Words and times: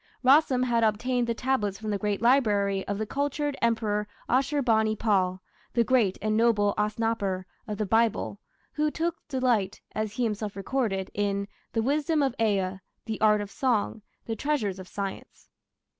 Rassam 0.23 0.63
had 0.63 0.83
obtained 0.83 1.27
the 1.27 1.35
tablets 1.35 1.77
from 1.77 1.91
the 1.91 1.97
great 1.99 2.23
library 2.23 2.83
of 2.87 2.97
the 2.97 3.05
cultured 3.05 3.55
Emperor 3.61 4.07
Ashur 4.27 4.63
bani 4.63 4.95
pal, 4.95 5.43
"the 5.73 5.83
great 5.83 6.17
and 6.23 6.35
noble 6.35 6.73
Asnapper" 6.75 7.45
of 7.67 7.77
the 7.77 7.85
Bible, 7.85 8.39
who 8.73 8.89
took 8.89 9.17
delight, 9.27 9.79
as 9.93 10.13
he 10.13 10.23
himself 10.23 10.55
recorded, 10.55 11.11
in 11.13 11.47
The 11.73 11.83
wisdom 11.83 12.23
of 12.23 12.33
Ea, 12.41 12.79
the 13.05 13.21
art 13.21 13.41
of 13.41 13.51
song, 13.51 14.01
the 14.25 14.35
treasures 14.35 14.79
of 14.79 14.87
science. 14.87 15.49